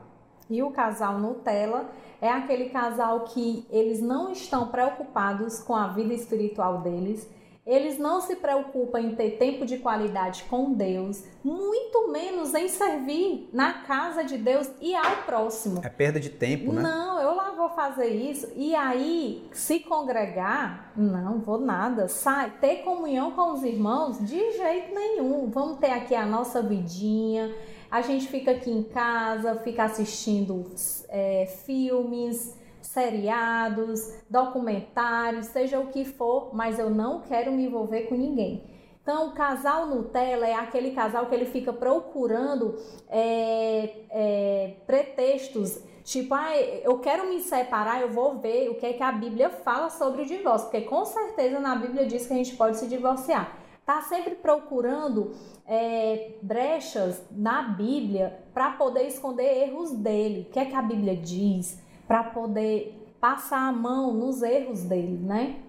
[0.48, 1.90] E o casal Nutella
[2.22, 7.28] é aquele casal que eles não estão preocupados com a vida espiritual deles,
[7.66, 13.50] eles não se preocupam em ter tempo de qualidade com Deus, muito menos em servir
[13.52, 15.82] na casa de Deus e ao próximo.
[15.84, 16.84] É perda de tempo, né?
[16.84, 18.52] Não, eu lá vou fazer isso.
[18.56, 22.08] E aí, se congregar, não vou nada.
[22.08, 25.50] Sai, ter comunhão com os irmãos, de jeito nenhum.
[25.50, 27.52] Vamos ter aqui a nossa vidinha.
[27.90, 30.72] A gente fica aqui em casa, fica assistindo
[31.10, 32.56] é, filmes
[32.96, 38.64] seriados, documentários, seja o que for, mas eu não quero me envolver com ninguém.
[39.04, 42.80] Então, o casal Nutella é aquele casal que ele fica procurando
[43.10, 48.94] é, é, pretextos, tipo, ah, eu quero me separar, eu vou ver o que é
[48.94, 52.38] que a Bíblia fala sobre o divórcio, porque com certeza na Bíblia diz que a
[52.38, 53.60] gente pode se divorciar.
[53.86, 55.36] Tá sempre procurando
[55.68, 60.48] é, brechas na Bíblia para poder esconder erros dele.
[60.50, 61.85] O que é que a Bíblia diz?
[62.08, 65.60] Para poder passar a mão nos erros dele, né?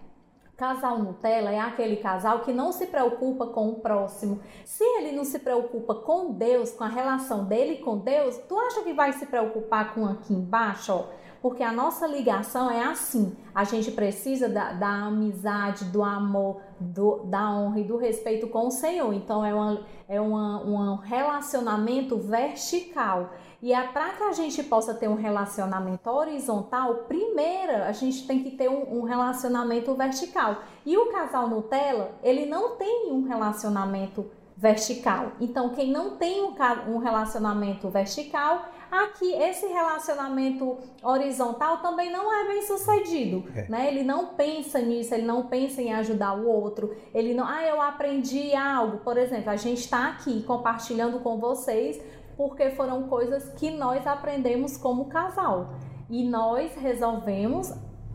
[0.57, 4.41] Casal Nutella é aquele casal que não se preocupa com o próximo.
[4.65, 8.83] Se ele não se preocupa com Deus, com a relação dele com Deus, tu acha
[8.83, 10.93] que vai se preocupar com aqui embaixo?
[10.93, 11.05] Ó?
[11.43, 13.37] Porque a nossa ligação é assim.
[13.55, 18.67] A gente precisa da, da amizade, do amor, do, da honra e do respeito com
[18.67, 19.13] o Senhor.
[19.13, 23.31] Então é, uma, é uma, um relacionamento vertical.
[23.63, 28.43] E é para que a gente possa ter um relacionamento horizontal, primeiro a gente tem
[28.43, 30.63] que ter um, um, relacionamento vertical.
[30.85, 35.33] E o casal Nutella, ele não tem um relacionamento vertical.
[35.41, 36.55] Então, quem não tem um,
[36.89, 43.69] um relacionamento vertical, aqui esse relacionamento horizontal também não é bem sucedido, é.
[43.69, 43.89] né?
[43.89, 47.81] Ele não pensa nisso, ele não pensa em ajudar o outro, ele não, ah, eu
[47.81, 52.01] aprendi algo, por exemplo, a gente está aqui compartilhando com vocês
[52.37, 55.75] porque foram coisas que nós aprendemos como casal
[56.09, 57.73] e nós resolvemos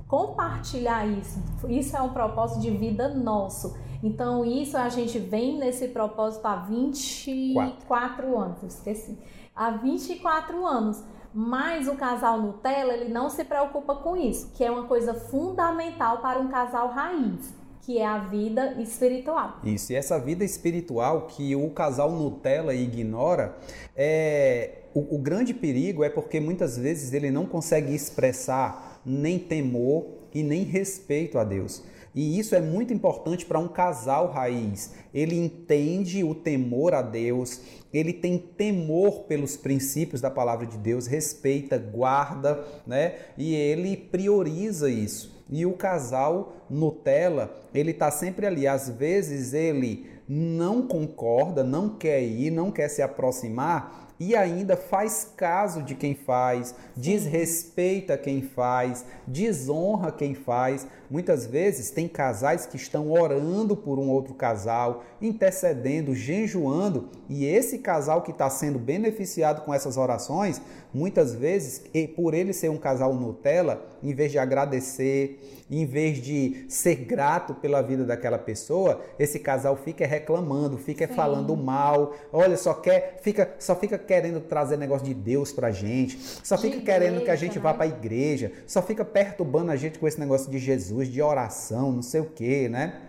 [0.07, 1.39] compartilhar isso.
[1.67, 3.75] Isso é um propósito de vida nosso.
[4.03, 8.37] Então, isso a gente vem nesse propósito há 24 Quatro.
[8.37, 9.17] anos, esqueci.
[9.55, 11.03] Há 24 anos.
[11.33, 16.17] Mas o casal Nutella, ele não se preocupa com isso, que é uma coisa fundamental
[16.17, 19.59] para um casal raiz que é a vida espiritual.
[19.63, 23.57] Isso, e essa vida espiritual que o casal Nutella ignora,
[23.95, 30.05] é, o, o grande perigo é porque muitas vezes ele não consegue expressar nem temor
[30.33, 31.83] e nem respeito a Deus.
[32.13, 34.93] E isso é muito importante para um casal raiz.
[35.13, 37.61] Ele entende o temor a Deus,
[37.93, 43.15] ele tem temor pelos princípios da palavra de Deus, respeita, guarda, né?
[43.37, 45.40] E ele prioriza isso.
[45.51, 48.65] E o casal Nutella, ele tá sempre ali.
[48.65, 55.33] Às vezes ele não concorda, não quer ir, não quer se aproximar, e ainda faz
[55.35, 60.85] caso de quem faz, desrespeita quem faz, desonra quem faz.
[61.09, 67.79] Muitas vezes tem casais que estão orando por um outro casal, intercedendo, jejuando, e esse
[67.79, 70.61] casal que está sendo beneficiado com essas orações,
[70.93, 71.83] muitas vezes,
[72.15, 77.53] por ele ser um casal Nutella, em vez de agradecer, em vez de ser grato
[77.53, 81.13] pela vida daquela pessoa, esse casal fica reclamando, fica Sim.
[81.13, 86.19] falando mal, olha, só quer, fica, só fica querendo trazer negócio de Deus pra gente,
[86.43, 87.61] só de fica igreja, querendo que a gente né?
[87.61, 91.91] vá pra igreja, só fica perturbando a gente com esse negócio de Jesus, de oração,
[91.91, 92.99] não sei o que, né?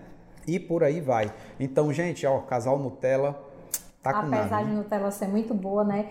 [0.47, 1.33] E por aí vai.
[1.59, 3.41] Então, gente, ó, casal Nutella,
[4.03, 6.11] Tá Apesar de Nutella ser muito boa, né?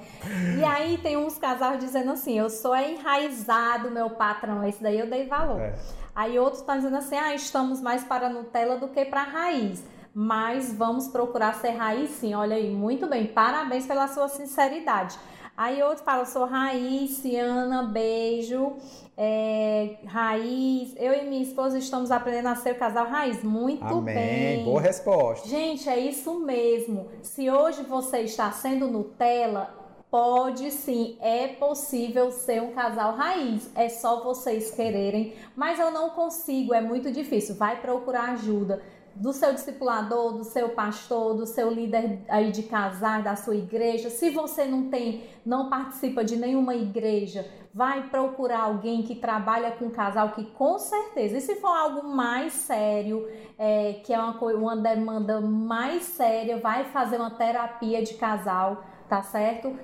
[0.57, 5.09] E aí tem uns casais dizendo assim, eu sou enraizado, meu patrão, esse daí eu
[5.09, 5.59] dei valor.
[5.59, 5.75] É.
[6.15, 10.73] Aí outros estão dizendo assim, ah, estamos mais para Nutella do que para raiz mas
[10.73, 12.33] vamos procurar ser raiz sim.
[12.33, 15.17] Olha aí, muito bem, parabéns pela sua sinceridade.
[15.55, 18.73] Aí outro fala, sou raiz, Ciana, beijo.
[19.15, 23.43] É, raiz, eu e minha esposa estamos aprendendo a ser o casal raiz.
[23.43, 24.15] Muito Amém.
[24.15, 24.63] bem.
[24.63, 25.47] Boa resposta.
[25.47, 27.09] Gente, é isso mesmo.
[27.21, 33.71] Se hoje você está sendo Nutella, Pode sim, é possível ser um casal raiz.
[33.73, 37.55] É só vocês quererem, mas eu não consigo, é muito difícil.
[37.55, 38.81] Vai procurar ajuda
[39.15, 44.09] do seu discipulador, do seu pastor, do seu líder aí de casar, da sua igreja.
[44.09, 49.89] Se você não tem, não participa de nenhuma igreja, vai procurar alguém que trabalha com
[49.89, 54.77] casal que com certeza, e se for algo mais sério, é, que é uma, uma
[54.77, 59.77] demanda mais séria, vai fazer uma terapia de casal, tá certo?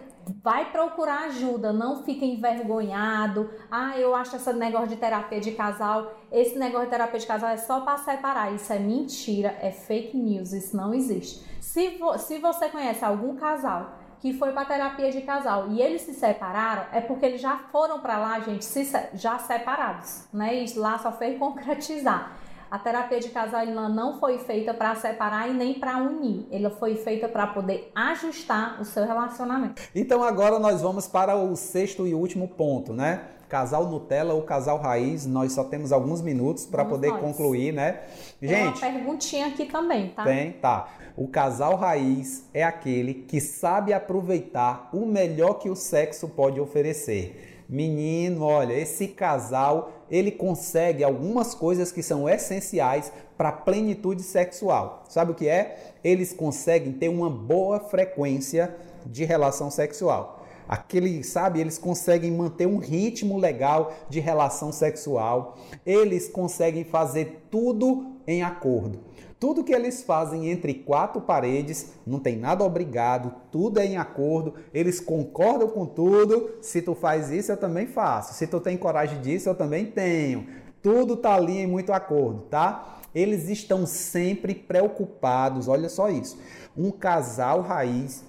[0.43, 3.49] Vai procurar ajuda, não fique envergonhado.
[3.71, 7.49] Ah, eu acho esse negócio de terapia de casal, esse negócio de terapia de casal
[7.49, 8.53] é só para separar.
[8.53, 11.45] Isso é mentira, é fake news, isso não existe.
[11.61, 16.01] Se, vo se você conhece algum casal que foi para terapia de casal e eles
[16.01, 20.63] se separaram, é porque eles já foram para lá, gente, se, já separados, né?
[20.63, 22.35] E lá só fez concretizar.
[22.69, 26.45] A terapia de casal ela não foi feita para separar e nem para unir.
[26.51, 29.81] Ela foi feita para poder ajustar o seu relacionamento.
[29.95, 33.21] Então agora nós vamos para o sexto e último ponto, né?
[33.47, 37.21] Casal Nutella ou casal raiz, nós só temos alguns minutos para poder nós.
[37.21, 38.01] concluir, né?
[38.41, 40.23] Gente, tem uma perguntinha aqui também, tá?
[40.23, 40.89] Tem, tá.
[41.15, 47.63] O casal raiz é aquele que sabe aproveitar o melhor que o sexo pode oferecer.
[47.69, 55.03] Menino, olha, esse casal, ele consegue algumas coisas que são essenciais para a plenitude sexual.
[55.09, 55.93] Sabe o que é?
[56.03, 60.45] Eles conseguem ter uma boa frequência de relação sexual.
[60.67, 65.57] Aquele, sabe, eles conseguem manter um ritmo legal de relação sexual.
[65.85, 68.99] Eles conseguem fazer tudo em acordo.
[69.39, 74.55] Tudo que eles fazem entre quatro paredes, não tem nada obrigado, tudo é em acordo,
[74.73, 76.55] eles concordam com tudo.
[76.59, 78.33] Se tu faz isso, eu também faço.
[78.33, 80.47] Se tu tem coragem disso, eu também tenho.
[80.81, 82.99] Tudo tá ali em muito acordo, tá?
[83.13, 86.39] Eles estão sempre preocupados, olha só isso.
[86.75, 88.23] Um casal raiz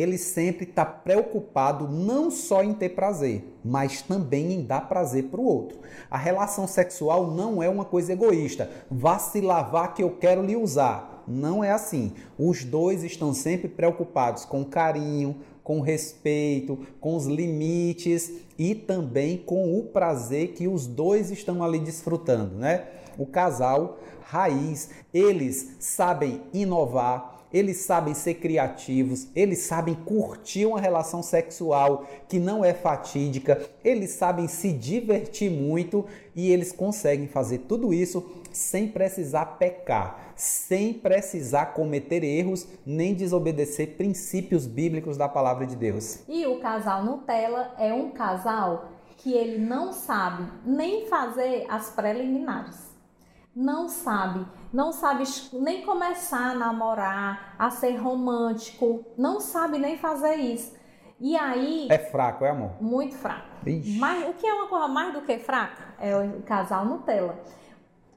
[0.00, 5.40] ele sempre está preocupado não só em ter prazer, mas também em dar prazer para
[5.40, 5.78] o outro.
[6.10, 8.70] A relação sexual não é uma coisa egoísta.
[8.90, 11.24] Vá se lavar que eu quero lhe usar.
[11.26, 12.12] Não é assim.
[12.38, 19.78] Os dois estão sempre preocupados com carinho, com respeito, com os limites e também com
[19.78, 22.86] o prazer que os dois estão ali desfrutando, né?
[23.18, 31.22] O casal raiz, eles sabem inovar, eles sabem ser criativos, eles sabem curtir uma relação
[31.22, 37.92] sexual que não é fatídica, eles sabem se divertir muito e eles conseguem fazer tudo
[37.92, 45.76] isso sem precisar pecar, sem precisar cometer erros nem desobedecer princípios bíblicos da palavra de
[45.76, 46.20] Deus.
[46.28, 52.87] E o casal Nutella é um casal que ele não sabe nem fazer as preliminares
[53.58, 60.36] não sabe, não sabe nem começar a namorar, a ser romântico, não sabe nem fazer
[60.36, 60.76] isso.
[61.18, 61.88] E aí.
[61.90, 62.80] É fraco, é amor?
[62.80, 63.48] Muito fraco.
[63.98, 65.82] Mas o que é uma coisa mais do que fraca?
[65.98, 67.36] É o casal Nutella.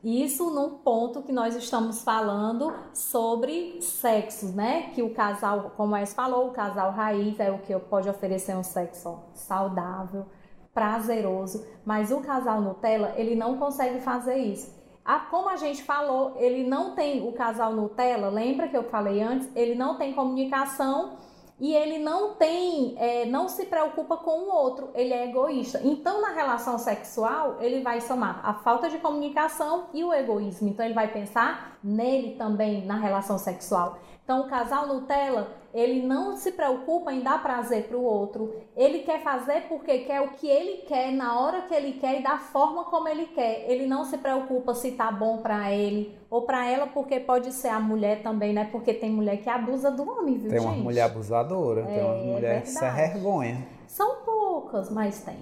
[0.03, 4.91] Isso num ponto que nós estamos falando sobre sexo, né?
[4.93, 8.63] Que o casal, como a falou, o casal raiz é o que pode oferecer um
[8.63, 10.27] sexo saudável,
[10.71, 14.80] prazeroso, mas o casal Nutella, ele não consegue fazer isso.
[15.03, 19.21] Ah, como a gente falou, ele não tem o casal Nutella, lembra que eu falei
[19.21, 19.49] antes?
[19.55, 21.17] Ele não tem comunicação
[21.61, 25.79] e ele não tem, é, não se preocupa com o outro, ele é egoísta.
[25.83, 30.69] Então, na relação sexual, ele vai somar a falta de comunicação e o egoísmo.
[30.69, 33.99] Então, ele vai pensar nele também na relação sexual.
[34.31, 38.55] Então, o casal Nutella, ele não se preocupa em dar prazer para o outro.
[38.77, 42.23] Ele quer fazer porque quer o que ele quer, na hora que ele quer e
[42.23, 43.69] da forma como ele quer.
[43.69, 47.67] Ele não se preocupa se tá bom para ele ou para ela, porque pode ser
[47.67, 48.69] a mulher também, né?
[48.71, 50.83] Porque tem mulher que abusa do homem, viu, Tem uma gente?
[50.83, 53.67] mulher abusadora, é, tem uma mulher que se vergonha.
[53.85, 55.35] São poucas, mas tem.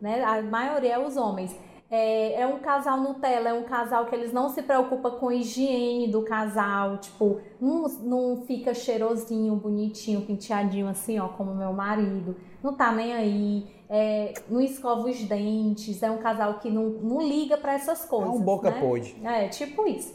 [0.00, 0.22] Né?
[0.22, 1.52] A maioria é os homens.
[1.90, 5.34] É, é, um casal Nutella, é um casal que eles não se preocupam com a
[5.34, 12.36] higiene do casal, tipo, não, não fica cheirosinho, bonitinho, penteadinho assim, ó, como meu marido,
[12.62, 17.20] não tá nem aí, é, não escova os dentes, é um casal que não, não
[17.20, 18.28] liga para essas coisas.
[18.28, 18.80] É um boca né?
[18.80, 19.16] pode.
[19.24, 20.14] É, tipo isso.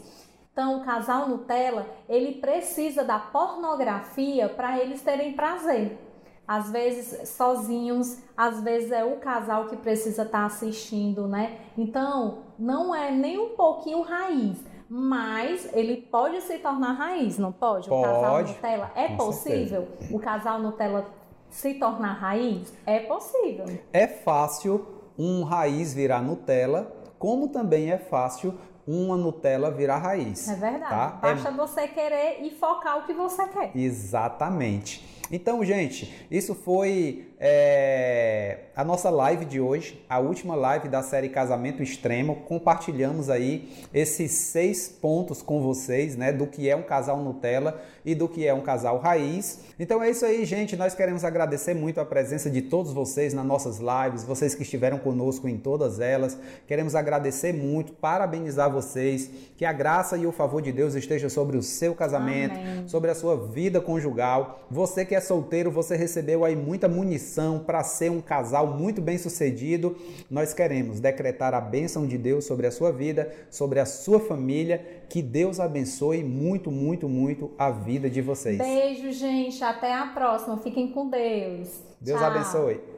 [0.50, 5.98] Então, o casal Nutella, ele precisa da pornografia para eles terem prazer
[6.46, 11.58] às vezes sozinhos, às vezes é o casal que precisa estar tá assistindo, né?
[11.76, 17.88] Então, não é nem um pouquinho raiz, mas ele pode se tornar raiz, não pode?
[17.88, 19.86] pode o casal Nutella é possível?
[19.86, 20.16] Certeza.
[20.16, 21.06] O casal Nutella
[21.50, 22.72] se tornar raiz?
[22.86, 23.66] É possível.
[23.92, 24.86] É fácil
[25.18, 28.54] um raiz virar Nutella, como também é fácil
[28.86, 30.48] uma Nutella virar raiz.
[30.48, 30.90] É verdade.
[30.90, 31.08] Tá?
[31.20, 31.52] Basta é...
[31.52, 33.70] você querer e focar o que você quer.
[33.74, 35.16] Exatamente.
[35.30, 41.28] Então, gente, isso foi é, a nossa live de hoje, a última live da série
[41.28, 42.36] Casamento Extremo.
[42.46, 48.14] Compartilhamos aí esses seis pontos com vocês, né, do que é um casal Nutella e
[48.14, 49.60] do que é um casal raiz.
[49.78, 50.76] Então é isso aí, gente.
[50.76, 54.98] Nós queremos agradecer muito a presença de todos vocês nas nossas lives, vocês que estiveram
[54.98, 56.38] conosco em todas elas.
[56.66, 61.56] Queremos agradecer muito, parabenizar vocês, que a graça e o favor de Deus esteja sobre
[61.56, 62.88] o seu casamento, Amém.
[62.88, 64.60] sobre a sua vida conjugal.
[64.70, 69.18] Você que é solteiro, você recebeu aí muita munição para ser um casal muito bem
[69.18, 69.96] sucedido,
[70.30, 75.04] nós queremos decretar a bênção de Deus sobre a sua vida, sobre a sua família.
[75.08, 78.58] Que Deus abençoe muito, muito, muito a vida de vocês.
[78.58, 79.62] Beijo, gente.
[79.62, 80.58] Até a próxima.
[80.58, 81.68] Fiquem com Deus.
[82.00, 82.30] Deus Tchau.
[82.30, 82.95] abençoe.